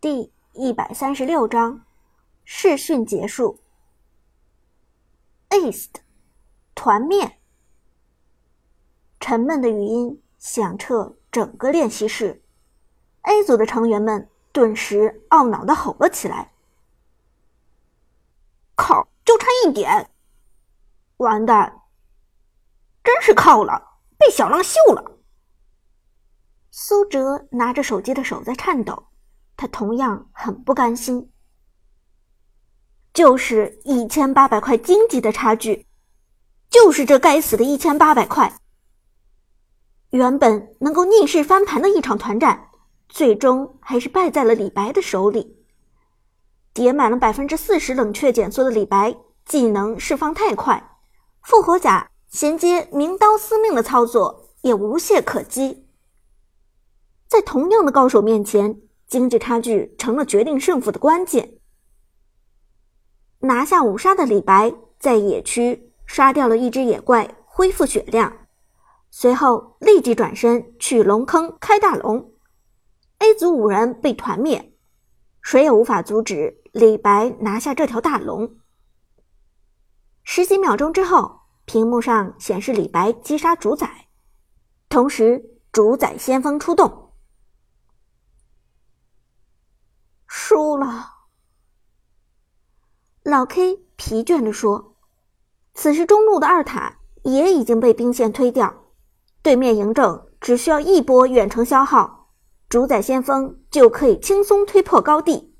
[0.00, 1.84] 第一百三十六章
[2.44, 3.58] 试训结束。
[5.50, 5.96] East
[6.72, 7.40] 团灭，
[9.18, 12.44] 沉闷的语音响彻整个练习室。
[13.22, 16.52] A 组的成员们顿时懊恼的吼了起来
[18.76, 20.12] ：“靠，就差一点！
[21.16, 21.82] 完蛋，
[23.02, 25.18] 真是靠了，被小浪秀了！”
[26.70, 29.08] 苏哲拿着手机的手在颤抖。
[29.58, 31.32] 他同样很不甘心，
[33.12, 35.84] 就是一千八百块经济的差距，
[36.70, 38.54] 就是这该死的一千八百块。
[40.10, 42.68] 原本能够逆势翻盘的一场团战，
[43.08, 45.56] 最终还是败在了李白的手里。
[46.72, 51.00] 叠满了百分之四十冷却减速的李白，技能释放太快，
[51.42, 55.88] 复活甲衔接名刀司命的操作也无懈可击。
[57.26, 58.82] 在同样的高手面前。
[59.08, 61.54] 经济差距成了决定胜负的关键。
[63.40, 68.46] 拿下五杀的李白在野区杀掉了一只野怪，恢复血量，
[69.10, 72.32] 随后立即转身去龙坑开大龙。
[73.18, 74.72] A 组五人被团灭，
[75.40, 78.56] 谁也无法阻止李白拿下这条大龙。
[80.22, 84.08] 十几秒钟之后，屏幕上显示李白击杀主宰，
[84.88, 87.07] 同时主宰先锋出动。
[90.48, 91.10] 输了，
[93.22, 94.96] 老 K 疲倦地说
[95.74, 98.86] ：“此时中路的二塔也已经被兵线推掉，
[99.42, 102.30] 对面嬴政只需要一波远程消耗，
[102.66, 105.54] 主宰先锋就可以轻松推破高地。”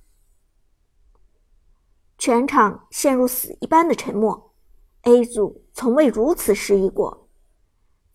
[2.16, 4.54] 全场陷入死一般的沉默。
[5.02, 7.28] A 组从未如此失意过，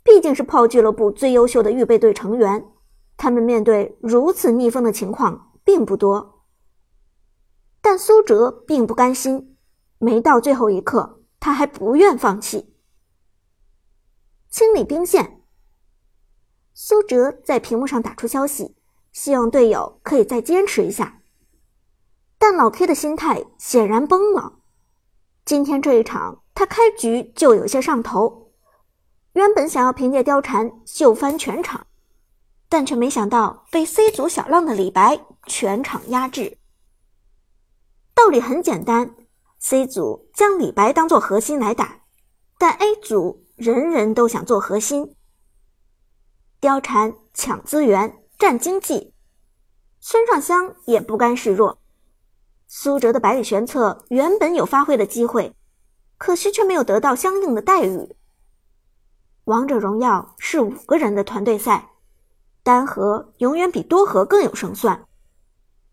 [0.02, 2.66] 毕竟是炮俱乐部最优秀的预备队成员，
[3.16, 6.33] 他们面对如此逆风的情况并不多。
[7.84, 9.58] 但苏哲并不甘心，
[9.98, 12.74] 没到最后一刻，他还不愿放弃。
[14.50, 15.42] 清理兵线，
[16.74, 18.78] 苏哲在屏幕上打出消息，
[19.12, 21.20] 希望队友可以再坚持一下。
[22.38, 24.60] 但老 K 的心态显然崩了。
[25.44, 28.54] 今天这一场，他开局就有些上头，
[29.34, 31.86] 原本想要凭借貂蝉秀翻全场，
[32.70, 36.60] 但却没想到被 C 组小浪的李白全场压制。
[38.16, 39.16] 道理很简单
[39.60, 42.04] ，C 组将李白当做核心来打，
[42.58, 45.16] 但 A 组人人都想做核心。
[46.62, 49.14] 貂蝉抢资源、占经济，
[50.00, 51.80] 孙尚香也不甘示弱。
[52.68, 55.56] 苏哲的百里玄策原本有发挥的机会，
[56.18, 58.16] 可惜却没有得到相应的待遇。
[59.46, 61.90] 王者荣耀是五个人的团队赛，
[62.64, 65.06] 单核永远比多核更有胜算。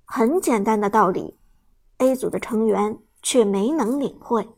[0.04, 1.39] 很简单的道理。
[2.00, 4.48] A 组的成员却没能领会。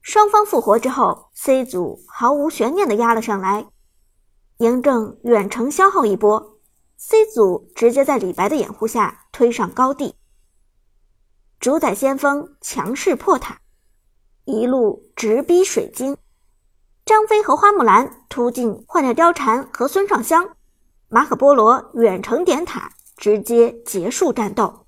[0.00, 3.66] 双方复活之后，C 组毫无悬念的压了上来。
[4.56, 6.58] 嬴政远程消耗一波
[6.96, 10.14] ，C 组直接在李白的掩护下推上高地。
[11.60, 13.60] 主宰先锋强势破塔，
[14.46, 16.16] 一路直逼水晶。
[17.04, 20.56] 张飞和花木兰突进换掉貂蝉和孙尚香，
[21.08, 24.86] 马可波罗远程点塔，直接结束战斗。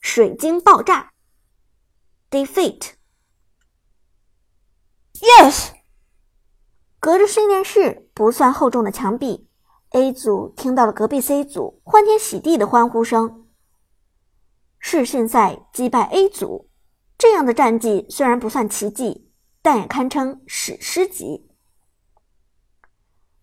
[0.00, 1.12] 水晶爆炸
[2.30, 2.94] ，defeat，yes。
[6.98, 9.48] 隔着训练室不算厚重的墙壁
[9.90, 13.46] ，A 组听到了隔壁 C 组欢天喜地的欢呼声。
[14.78, 16.68] 试训赛击败 A 组，
[17.16, 19.30] 这样的战绩虽然不算奇迹，
[19.62, 21.46] 但也堪称史诗级。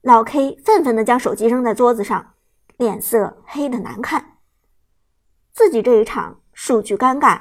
[0.01, 2.33] 老 K 愤愤地将手机扔在桌子上，
[2.77, 4.39] 脸色黑的难看。
[5.53, 6.41] 自己这一场。
[6.59, 7.39] 数据尴尬，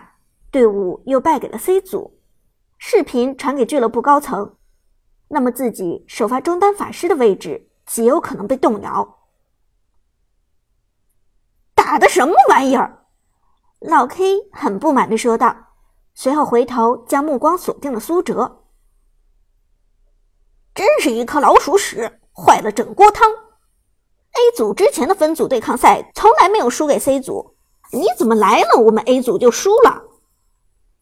[0.51, 2.21] 队伍又败给了 C 组，
[2.77, 4.57] 视频传给俱乐部高层，
[5.29, 9.21] 那么自己首发中单法师的位置极有可能被动摇。
[11.75, 13.07] 打的什么玩意儿？
[13.81, 15.57] 老 K 很不满地说道，
[16.13, 18.67] 随后回头将目光锁定了苏哲。
[20.75, 23.33] 真是一颗老鼠屎，坏了整锅汤。
[23.33, 27.56] A 组之前的分组对抗赛从来没有输给 C 组。
[27.93, 28.81] 你怎么来了？
[28.81, 30.05] 我们 A 组就输了，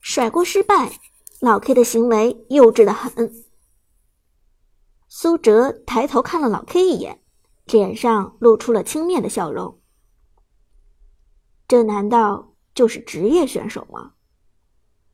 [0.00, 1.00] 甩锅失败。
[1.40, 3.32] 老 K 的行为幼稚的很。
[5.08, 7.20] 苏哲抬头看了老 K 一眼，
[7.66, 9.80] 脸上露出了轻蔑的笑容。
[11.66, 14.12] 这难道就是职业选手吗？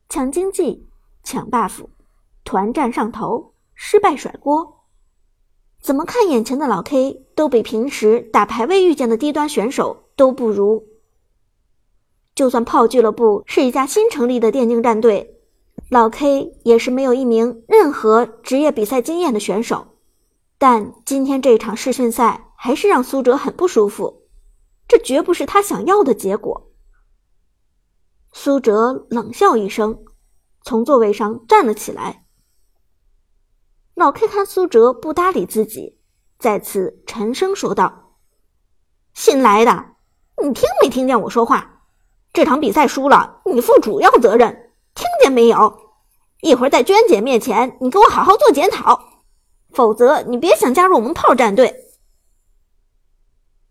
[0.09, 0.89] 抢经济、
[1.23, 1.87] 抢 buff、
[2.45, 4.87] 团战上头，失败甩锅。
[5.81, 10.11] 怎么看眼前的老 K 都比平时打排位遇见的低端选手。
[10.21, 10.90] 都不如。
[12.41, 15.43] 就算炮俱乐部是一家新成立的电竞战队，
[15.91, 19.89] 老 K 也是没有一名任何职业比赛经验的选手。
[20.57, 24.23] 但今天这场试训赛还是让苏哲很不舒服，
[24.89, 26.73] 这绝不是他想要的结果。
[28.33, 30.03] 苏哲冷笑一声，
[30.63, 32.25] 从座位上站了起来。
[33.95, 35.99] 老 K 看苏哲不搭理自己，
[36.39, 38.15] 再次沉声说道
[39.13, 39.89] ：“新来的，
[40.43, 41.77] 你听没听见我说话？”
[42.33, 45.79] 这场比赛输了，你负主要责任，听见没有？
[46.43, 48.99] 一会儿在娟姐面前，你给我好好做检讨，
[49.71, 51.87] 否则你别想加入我们炮战队。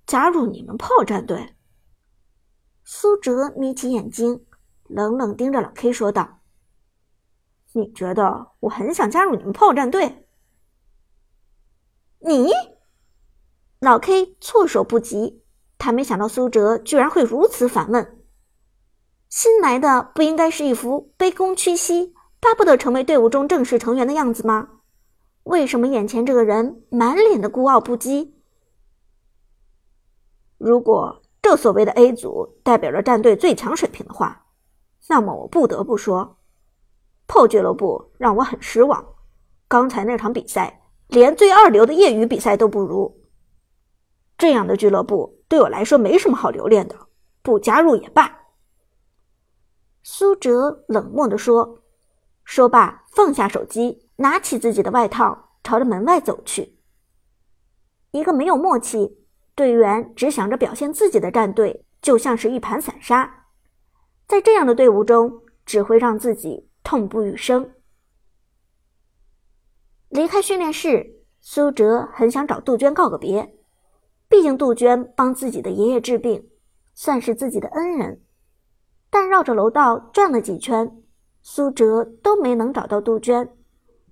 [0.06, 1.56] 加入你们炮战队？
[2.84, 4.46] 苏哲眯起眼睛，
[4.88, 6.40] 冷冷盯着老 K 说道
[7.74, 10.28] ：“你觉得我很想加入你们炮战队？”
[12.20, 12.52] 你？
[13.80, 15.44] 老 K 措手不及，
[15.78, 18.19] 他没想到苏哲居然会如此反问。
[19.30, 24.70] 新来的不应该是一副卑躬屈膝、巴不得成为队伍中正式成员的样子吗？
[25.44, 28.32] 为什么眼前这个人满脸的孤傲不羁？
[30.58, 34.48] 如果这所谓的 A 组代表着战队最强水平的话，
[35.08, 36.38] 那么我不得不说，
[37.28, 39.06] 破俱乐部让我很失望。
[39.68, 43.16] 刚才那场比赛连最二流的业余比赛都不如，
[44.40, 46.96] 这样的俱乐部对我来说没什么好留恋的，
[47.44, 48.39] 不加入也罢。
[50.02, 51.84] 苏哲冷漠地说，
[52.44, 56.78] 说罢放下手机，拿起自己的外套，朝着门外走去。
[58.12, 59.20] 一个没有默契、
[59.54, 63.46] 队员只想着表现自己的战队，就像是一盘散沙，
[64.26, 67.74] 在这样的队伍中，只会让自己痛不欲生。
[70.08, 73.56] 离开训练室，苏哲很想找杜鹃告个别，
[74.28, 76.50] 毕竟杜鹃帮自己的爷爷治病，
[76.96, 78.24] 算是自己的恩人。
[79.10, 81.04] 但绕着楼道转了几圈，
[81.42, 83.58] 苏哲都没能找到杜鹃，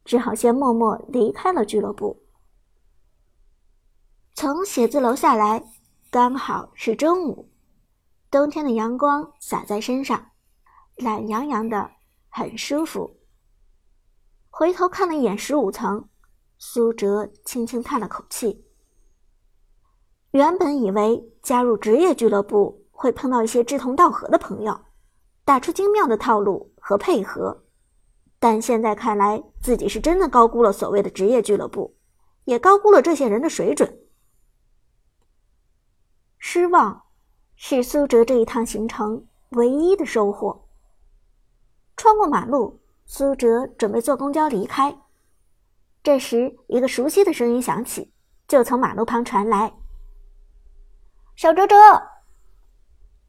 [0.04, 2.24] 只好先默默离开了俱乐部。
[4.34, 5.64] 从写字楼下来，
[6.10, 7.50] 刚好是中午，
[8.32, 10.32] 冬天的阳光洒在身上，
[10.96, 11.92] 懒洋洋的，
[12.30, 13.18] 很舒服。
[14.50, 16.10] 回头看了一眼十五层，
[16.58, 18.66] 苏哲轻轻叹了口气。
[20.32, 24.80] 原本以为加入职业俱乐部会碰到一些志同道合的朋友。
[25.48, 27.64] 打出精妙的套路和配合，
[28.38, 31.96] 但现在看来，自己是真的高估了所谓的职业俱乐部，
[32.44, 33.98] 也高估了这些人的水准。
[36.38, 37.04] 失望
[37.56, 40.68] 是苏哲这一趟行程唯一的收获。
[41.96, 45.00] 穿过马路，苏哲准备坐公交离开。
[46.04, 48.12] 这时，一个熟悉的声音响起，
[48.50, 49.74] 就从马路旁传来
[51.38, 51.76] ：“小哲哲。”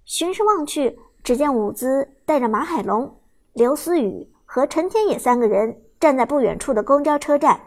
[0.04, 0.98] 循声望去。
[1.28, 3.20] 只见伍兹带着马海龙、
[3.52, 7.60] 刘思雨和陈天野三个人站在不远处的公交车站，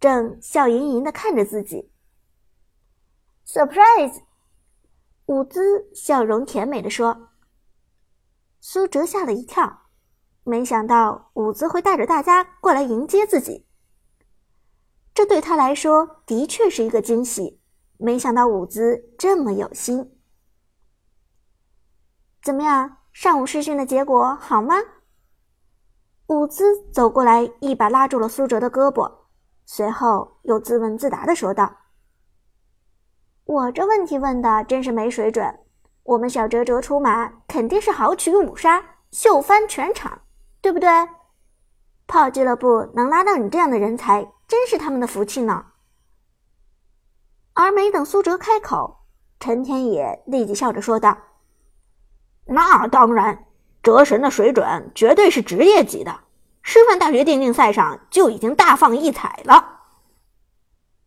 [0.00, 1.92] 正笑盈盈地看着自己。
[3.46, 4.22] Surprise！
[5.26, 7.28] 伍兹笑容甜美地说。
[8.58, 9.82] 苏哲吓了一跳，
[10.42, 13.66] 没想到伍兹会带着大家过来迎接自己。
[15.12, 17.60] 这对他来说的确是一个惊喜。
[17.98, 20.18] 没想到伍兹这么有心。
[22.42, 22.96] 怎么样？
[23.14, 24.74] 上午试训的结果好吗？
[26.26, 29.10] 伍兹走过来，一把拉住了苏哲的胳膊，
[29.64, 31.76] 随后又自问自答的说道
[33.46, 35.60] ：“我这问题问的真是没水准。
[36.02, 40.22] 我们小哲哲出马，肯定是豪取五杀，秀翻全场，
[40.60, 40.88] 对不对？
[42.08, 45.66] 炮俱乐部能拉到你这样的人才，真是他们的福气呢。”
[47.54, 49.04] 而没等苏哲开口，
[49.38, 51.16] 陈天野立即笑着说道。
[52.46, 53.46] 那当然，
[53.82, 56.20] 哲神的水准绝对是职业级的，
[56.62, 59.80] 师范大学电竞赛上就已经大放异彩了。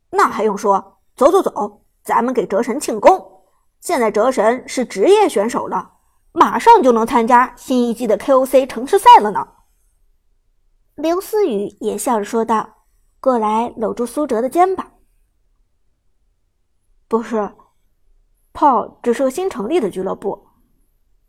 [0.10, 1.00] 那还用说？
[1.16, 3.44] 走走走，咱们给哲神庆功！
[3.80, 5.94] 现在哲神是职业选手了，
[6.32, 9.48] 马上就能参加新一季的 KOC 城市赛了呢。
[10.96, 12.86] 刘思雨也笑着说道，
[13.20, 14.92] 过来搂住苏哲的肩膀。
[17.08, 17.52] 不是，
[18.54, 20.47] 炮只是个新成立的俱乐部。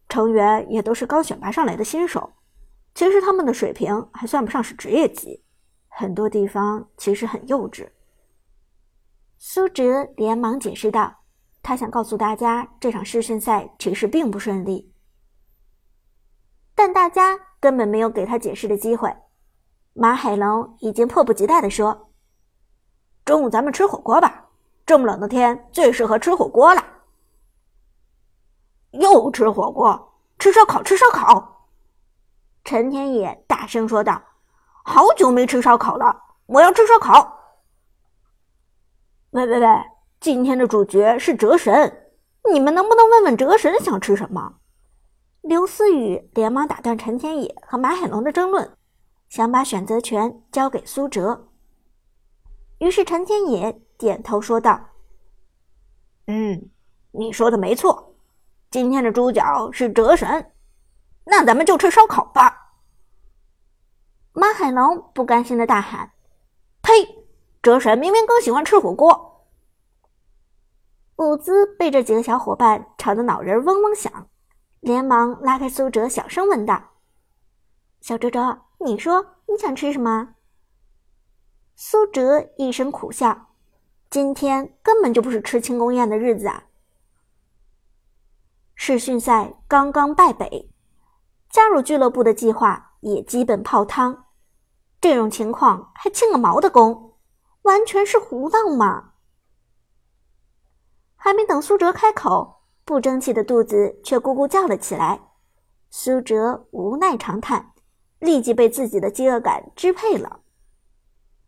[0.09, 2.33] 成员也都是刚选拔上来的新手，
[2.95, 5.45] 其实他们的水平还算不上是职业级，
[5.89, 7.89] 很多地方其实很幼稚。
[9.37, 11.19] 苏哲连忙解释道
[11.63, 14.93] ：“他想告诉大家，这场试训赛其实并不顺利。”
[16.75, 19.15] 但大家根本没有给他解释的机会。
[19.93, 22.11] 马海龙已经迫不及待地说
[23.25, 24.49] ：“中午咱们吃火锅吧，
[24.87, 26.85] 这么冷的天最适合吃火锅了。”
[28.93, 31.69] 又吃火锅，吃烧烤，吃烧烤！
[32.65, 34.23] 陈天野大声说道
[34.85, 37.39] ：“好久没吃烧烤了，我要吃烧烤！”
[39.31, 39.67] 喂喂喂，
[40.21, 42.11] 今天的主角是哲神，
[42.51, 44.55] 你们能不能问问哲神想吃什么？
[45.43, 48.77] 刘思雨连忙打断陈天野和马海龙的争论，
[49.29, 51.49] 想把选择权交给苏哲。
[52.79, 54.81] 于是陈天野点头说道
[56.27, 56.71] ：“嗯，
[57.13, 58.07] 你说的没错。”
[58.71, 60.53] 今天的主角是哲神，
[61.25, 62.75] 那咱们就吃烧烤吧。
[64.33, 66.13] 马海龙不甘心的大喊
[66.83, 66.93] ：“呸！
[67.63, 69.47] 哲神明明更喜欢吃火锅。”
[71.17, 74.29] 伍兹被这几个小伙伴吵得脑仁嗡嗡响，
[74.81, 76.91] 连忙拉开苏哲，小声问道
[78.03, 80.35] ：“小哲哲，你说你想吃什么？”
[81.75, 83.47] 苏哲一声苦笑
[84.11, 86.65] ：“今天根本就不是吃庆功宴的日子啊！”
[88.81, 90.71] 世训赛刚刚败北，
[91.51, 94.27] 加入俱乐部的计划也基本泡汤。
[95.01, 97.17] 这种情况还庆个毛的功，
[97.63, 99.15] 完全是胡闹嘛！
[101.17, 105.21] 还没等苏哲开口，不争气的肚子却咕咕叫了起来。
[105.91, 107.73] 苏哲无奈长叹，
[108.21, 110.41] 立即被自己的饥饿感支配了。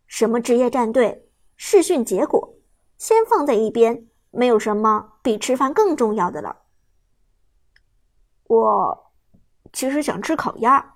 [0.05, 2.55] 什么职业战队、试训结果，
[2.97, 6.57] 先放在一边，没有什么比吃饭更重要的了。
[8.51, 9.13] 我
[9.71, 10.95] 其实想吃烤鸭。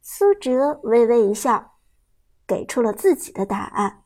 [0.00, 1.72] 苏哲微微一笑，
[2.46, 4.04] 给出了自己的答案。